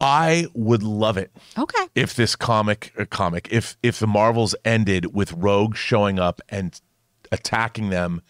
[0.00, 1.32] I would love it.
[1.58, 1.86] Okay.
[1.94, 6.80] if this comic uh, comic if if the marvels ended with rogue showing up and
[7.32, 8.22] attacking them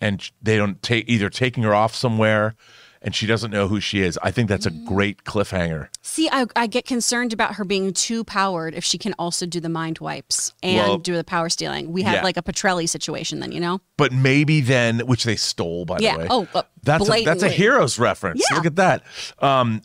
[0.00, 2.54] and they don't take either taking her off somewhere
[3.02, 6.46] and she doesn't know who she is i think that's a great cliffhanger See, I,
[6.56, 10.00] I get concerned about her being too powered if she can also do the mind
[10.00, 11.92] wipes and Well, do the power stealing.
[11.92, 12.22] We have yeah.
[12.24, 13.80] like a Petrelli situation then, you know?
[13.96, 16.14] but maybe then which they stole by Yeah.
[16.14, 18.56] the way Oh, uh, that's a, that's a hero's reference Yeah.
[18.56, 19.02] look at that
[19.38, 19.82] um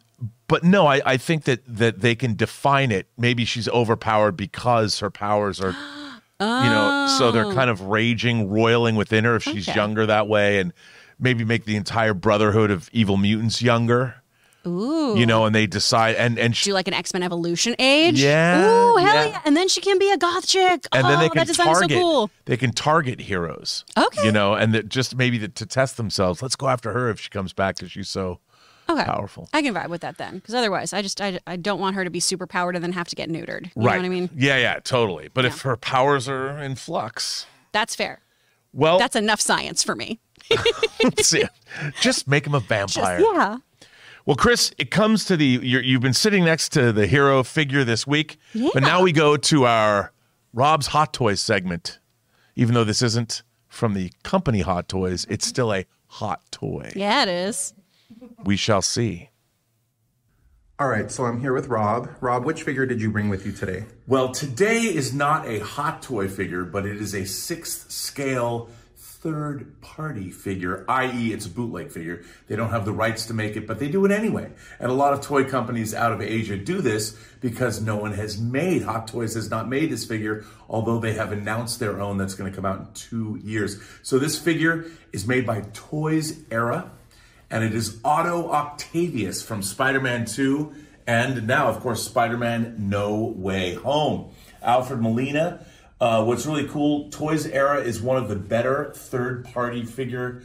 [0.48, 5.00] but no I, I think that that they can define it maybe she's overpowered because
[5.00, 5.72] her powers are
[6.40, 9.72] you know so they're kind of raging roiling within her if she's Oh.
[9.72, 9.80] Okay.
[9.80, 10.74] younger that way and
[11.20, 14.16] maybe make the entire brotherhood of evil mutants younger
[14.68, 15.16] Ooh.
[15.18, 18.20] you know and they decide and and she, do like an X Men evolution age.
[18.22, 19.26] Yeah, Ooh, hell yeah.
[19.26, 19.42] yeah.
[19.46, 20.88] And then she can be a goth chick.
[20.92, 22.32] and oh, then they oh, can that design is target so cool.
[22.46, 24.26] they can target heroes Okay.
[24.26, 27.20] you know and that just maybe that to test themselves let's go after her if
[27.20, 28.40] she comes back because she's so
[28.88, 29.04] Okay.
[29.04, 30.36] powerful I can vibe with that then.
[30.36, 32.92] Because otherwise, I just, I, I don't want her to be super powered and then
[32.92, 33.72] have to get neutered.
[33.76, 34.30] You right know what I mean?
[34.36, 38.20] yeah yeah totally but if her powers are in flux That's fair.
[38.76, 40.20] Well That's enough science for me.
[42.02, 43.58] just make him a vampire Yeah.
[44.28, 47.84] Well, Kris, it comes to the you're, you've been sitting next to the hero figure
[47.84, 48.38] this week,
[48.74, 50.12] but now we go to our
[50.54, 52.00] Rob's Hot Toys segment.
[52.56, 56.92] Even though this isn't from the company Hot Toys, it's still a hot toy.
[56.96, 57.74] Yeah, it is.
[58.44, 59.30] We shall see.
[60.78, 62.10] All right, so I'm here with Rob.
[62.20, 63.86] Rob, which figure did you bring with you today?
[64.08, 69.80] Well, today is not a hot toy figure, but it is a sixth scale third
[69.80, 72.26] party figure, i.e., it's a bootleg figure.
[72.50, 74.52] They don't have the rights to make it, but they do it anyway.
[74.78, 78.38] And a lot of toy companies out of Asia do this because no one has
[78.38, 82.36] made, Hot Toys has not made this figure, although they have announced their own that's
[82.36, 83.82] going to come out in two years.
[84.04, 86.92] So this figure is made by Toys Era
[87.56, 90.74] and it is Otto Octavius from Spider Man 2,
[91.08, 94.32] and now, of course, Spider Man No Way Home.
[94.62, 95.66] Alfred Molina.
[96.02, 100.44] Uh, what's really cool, Toys Era is one of the better third party figure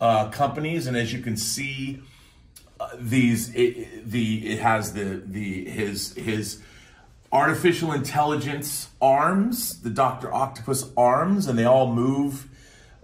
[0.00, 2.00] uh, companies, and as you can see,
[2.78, 6.62] uh, these it, the it has the the his his
[7.32, 12.48] artificial intelligence arms, the Doctor Octopus arms, and they all move.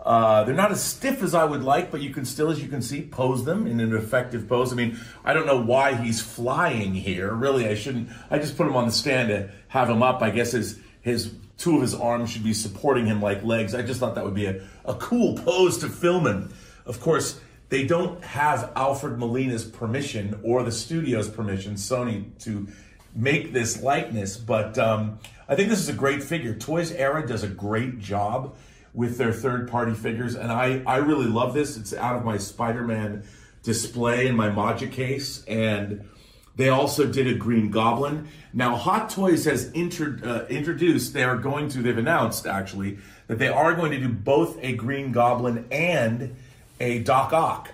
[0.02, 2.68] Uh, they're not as stiff as I would like, but you can still, as you
[2.68, 4.72] can see, pose them in an effective pose.
[4.72, 7.32] I mean, I don't know why he's flying here.
[7.34, 8.08] Really, I shouldn't.
[8.30, 10.22] I just put him on the stand to have him up.
[10.22, 13.74] I guess his his two of his arms should be supporting him like legs.
[13.74, 16.50] I just thought that would be a, a cool pose to film in.
[16.86, 17.38] Of course,
[17.68, 22.66] they don't have Alfred Molina's permission or the studio's permission, Sony, to
[23.14, 24.38] make this likeness.
[24.38, 26.54] But um, I think this is a great figure.
[26.54, 28.56] Toys Era does a great job
[28.92, 31.76] with their third party figures, and I, I really love this.
[31.76, 33.22] It's out of my Spider Man
[33.62, 36.08] display in my Maja case, and
[36.56, 38.28] they also did a Green Goblin.
[38.52, 43.38] Now, Hot Toys has inter, uh, introduced, they are going to, they've announced actually, that
[43.38, 46.36] they are going to do both a Green Goblin and
[46.80, 47.70] a Doc Ock.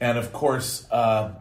[0.00, 1.32] And of course, uh,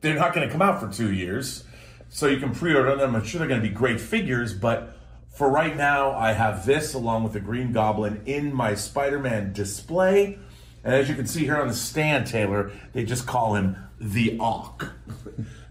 [0.00, 1.64] they're not going to come out for two years,
[2.08, 3.14] so you can pre order them.
[3.14, 4.96] I'm sure they're going to be great figures, but
[5.40, 9.54] for right now, I have this along with the Green Goblin in my Spider Man
[9.54, 10.38] display.
[10.84, 14.36] And as you can see here on the stand, Taylor, they just call him the
[14.38, 14.92] Ock.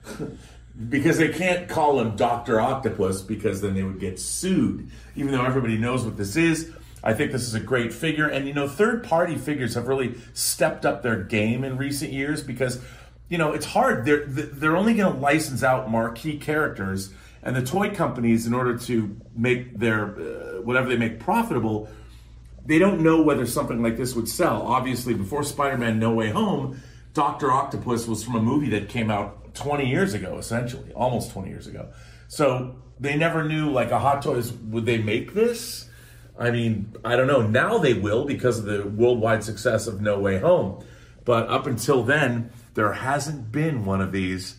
[0.89, 2.59] because they can't call him Dr.
[2.59, 4.89] Octopus because then they would get sued.
[5.15, 6.72] Even though everybody knows what this is,
[7.03, 8.28] I think this is a great figure.
[8.28, 12.41] And you know, third party figures have really stepped up their game in recent years
[12.41, 12.82] because,
[13.28, 14.03] you know, it's hard.
[14.03, 17.13] They're, they're only going to license out marquee characters.
[17.42, 21.90] And the toy companies, in order to make their uh, whatever they make profitable,
[22.66, 24.62] they don't know whether something like this would sell.
[24.64, 26.82] Obviously, before Spider Man No Way Home,
[27.14, 27.52] Dr.
[27.52, 31.68] Octopus was from a movie that came out 20 years ago, essentially, almost 20 years
[31.68, 31.90] ago.
[32.28, 35.90] So they never knew, like, a Hot Toys, would they make this?
[36.38, 37.42] I mean, I don't know.
[37.42, 40.84] Now they will because of the worldwide success of No Way Home.
[41.26, 44.56] But up until then, there hasn't been one of these.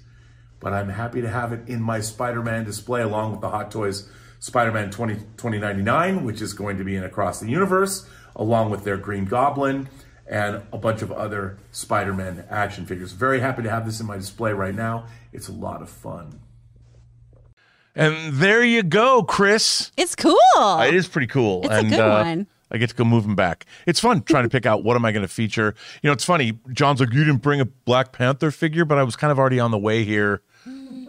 [0.61, 3.71] But I'm happy to have it in my Spider Man display along with the Hot
[3.71, 4.09] Toys
[4.39, 8.85] Spider Man 20, 2099, which is going to be in Across the Universe, along with
[8.85, 9.89] their Green Goblin
[10.27, 13.13] and a bunch of other Spider Man action figures.
[13.13, 15.07] Very happy to have this in my display right now.
[15.33, 16.41] It's a lot of fun.
[17.95, 19.91] And there you go, Kris.
[19.97, 20.37] It's cool.
[20.57, 21.63] It is pretty cool.
[21.65, 22.47] It's a and, good uh, one.
[22.71, 23.67] I get to go move them back.
[23.85, 25.75] It's fun trying to pick out what am I going to feature.
[26.03, 26.59] You know, it's funny.
[26.73, 29.59] John's like, you didn't bring a Black Panther figure, but I was kind of already
[29.59, 30.43] on the way here.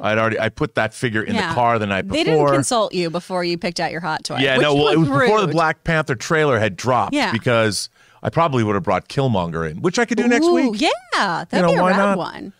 [0.01, 1.49] I'd already I put that figure in Yeah.
[1.49, 2.17] the car the night before.
[2.17, 4.37] They didn't consult you before you picked out your hot toy.
[4.39, 5.47] Yeah, which no, well, it was before the.
[5.47, 7.31] Black Panther trailer had dropped Yeah.
[7.31, 7.89] because
[8.23, 10.81] I probably would have brought Killmonger in, which I could do next week.
[10.81, 12.53] Yeah, that'd You know, be a rad one.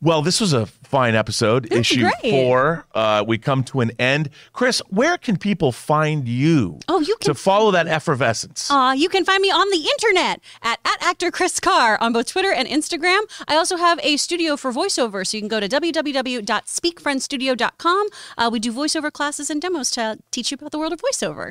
[0.00, 2.14] Well, this was a fine episode, This issue great.
[2.30, 2.86] four.
[2.94, 4.30] Uh, we come to an end.
[4.52, 6.78] Kris, where can people find you?
[6.86, 8.70] Oh, you can- to follow that effervescence.
[8.70, 12.28] Uh, you can find me on the internet at, at actor Kris Carr on both
[12.28, 13.22] Twitter and Instagram.
[13.48, 18.06] I also have a studio for voiceover, so you can go to www.speakfriendstudio.com.
[18.36, 21.50] Uh, we do voiceover classes and demos to teach you about the world of voiceover.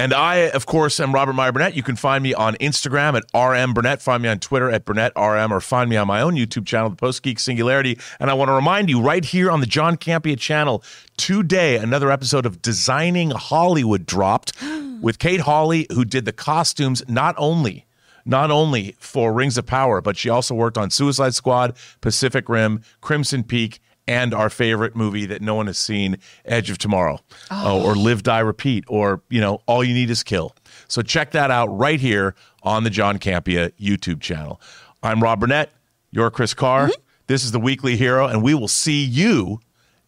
[0.00, 1.76] And I, of course, am Robert Meyer Burnett.
[1.76, 4.00] You can find me on Instagram at RM Burnett.
[4.00, 6.88] Find me on Twitter at Burnett RM or find me on my own YouTube channel,
[6.88, 7.98] The Post Geek Singularity.
[8.18, 10.82] And I want to remind you right here on the John Campea channel
[11.18, 14.54] today, another episode of Designing Hollywood dropped
[15.02, 17.84] with Kate Hawley, who did the costumes not only
[18.24, 22.82] not only for Rings of Power, but she also worked on Suicide Squad, Pacific Rim,
[23.00, 23.80] Crimson Peak,
[24.10, 27.94] and our favorite movie that no one has seen, Edge of Tomorrow, uh, oh, or
[27.94, 30.52] Live, Die, Repeat, or you know, All You Need Is Kill.
[30.88, 32.34] So check that out right here
[32.64, 34.60] on the John Campea YouTube channel.
[35.00, 35.70] I'm Rob Burnett.
[36.10, 36.88] You're Kris Carr.
[36.88, 37.00] Mm-hmm.
[37.28, 39.60] This is the Weekly Hero, and we will see you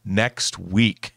[0.05, 1.15] next week.